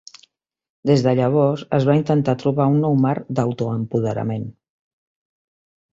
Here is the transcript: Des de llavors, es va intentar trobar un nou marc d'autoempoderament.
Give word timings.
Des 0.89 1.03
de 1.07 1.11
llavors, 1.19 1.65
es 1.79 1.85
va 1.91 1.97
intentar 1.99 2.35
trobar 2.45 2.69
un 2.77 2.81
nou 2.87 2.97
marc 3.05 3.31
d'autoempoderament. 3.41 4.49